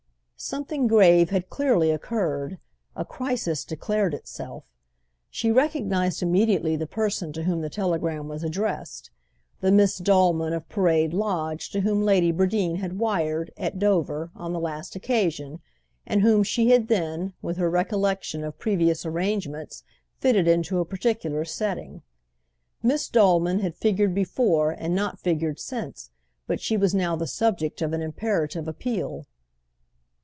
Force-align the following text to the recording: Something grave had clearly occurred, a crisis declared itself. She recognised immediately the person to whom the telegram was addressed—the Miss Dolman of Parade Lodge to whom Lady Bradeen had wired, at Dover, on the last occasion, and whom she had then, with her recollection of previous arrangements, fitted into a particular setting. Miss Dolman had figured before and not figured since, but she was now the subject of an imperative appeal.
Something 0.43 0.87
grave 0.87 1.29
had 1.29 1.51
clearly 1.51 1.91
occurred, 1.91 2.57
a 2.95 3.05
crisis 3.05 3.63
declared 3.63 4.15
itself. 4.15 4.63
She 5.29 5.51
recognised 5.51 6.23
immediately 6.23 6.75
the 6.75 6.87
person 6.87 7.31
to 7.33 7.43
whom 7.43 7.61
the 7.61 7.69
telegram 7.69 8.27
was 8.27 8.43
addressed—the 8.43 9.71
Miss 9.71 9.99
Dolman 9.99 10.51
of 10.53 10.67
Parade 10.67 11.13
Lodge 11.13 11.69
to 11.69 11.81
whom 11.81 12.01
Lady 12.01 12.31
Bradeen 12.33 12.77
had 12.77 12.97
wired, 12.97 13.51
at 13.55 13.77
Dover, 13.77 14.31
on 14.35 14.51
the 14.51 14.59
last 14.59 14.95
occasion, 14.95 15.59
and 16.07 16.23
whom 16.23 16.41
she 16.41 16.71
had 16.71 16.87
then, 16.87 17.33
with 17.43 17.57
her 17.57 17.69
recollection 17.69 18.43
of 18.43 18.57
previous 18.57 19.05
arrangements, 19.05 19.83
fitted 20.17 20.47
into 20.47 20.79
a 20.79 20.85
particular 20.85 21.45
setting. 21.45 22.01
Miss 22.81 23.09
Dolman 23.09 23.59
had 23.59 23.75
figured 23.75 24.15
before 24.15 24.71
and 24.71 24.95
not 24.95 25.19
figured 25.19 25.59
since, 25.59 26.09
but 26.47 26.59
she 26.59 26.77
was 26.77 26.95
now 26.95 27.15
the 27.15 27.27
subject 27.27 27.79
of 27.83 27.93
an 27.93 28.01
imperative 28.01 28.67
appeal. 28.67 29.27